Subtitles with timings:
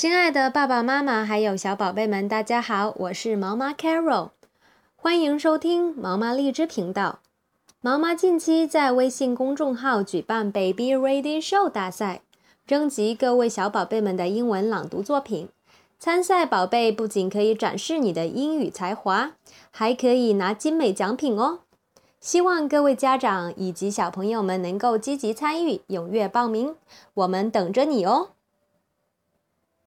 [0.00, 4.30] 亲爱的爸爸妈妈还有小宝贝们，大家好，我是毛妈 Carol，
[4.96, 7.18] 欢迎收听毛妈荔枝频道。
[7.82, 12.22] 毛妈近期在微信公众号举办 Baby Reading Show 大赛，
[12.66, 15.50] 征集各位小宝贝们的英文朗读作品。
[15.98, 19.32] 参赛宝贝不仅可以展示你的英语才华，
[19.70, 21.58] 还可以拿精美奖品哦。
[22.18, 26.74] 希望各位家长以及小朋友们能够积极参与，踊跃报名，
[27.12, 28.30] 我们等着你哦。